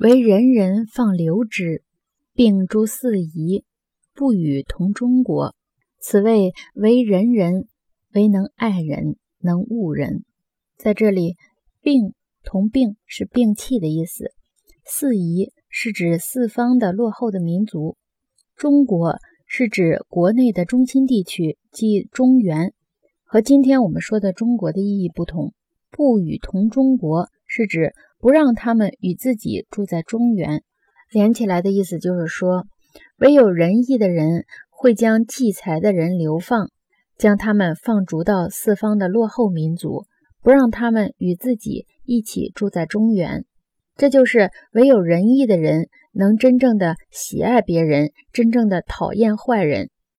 [0.00, 1.84] 为人人放流之，
[2.32, 3.64] 并诸四夷，
[4.12, 5.54] 不与同中国。
[6.00, 7.68] 此谓为人人，
[8.12, 10.24] 为能爱人，能恶人。
[10.76, 11.36] 在这里，
[11.80, 12.12] 并
[12.42, 14.32] 同病是病气的意思。
[14.84, 17.96] 四夷是指四方的落后的民族，
[18.56, 22.74] 中国是指国内的中心地区，即中原。
[23.22, 25.54] 和今天我们说的中国的意义不同。
[25.90, 27.94] 不与同中国是指
[28.24, 30.62] 不让他们与自己住在中原。
[31.12, 32.64] 连起来的意思就是说，
[33.18, 36.70] 唯有仁义的人会将济财的人流放，
[37.18, 40.06] 将他们放逐到四方的落后民族，
[40.40, 43.44] 不让他们与自己一起住在中原。
[43.94, 49.90] 这就是唯有仁义的人能真正的喜爱别人，真正的讨厌坏人，